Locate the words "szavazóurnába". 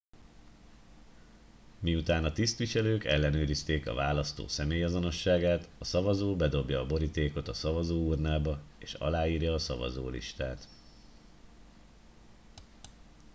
7.53-8.59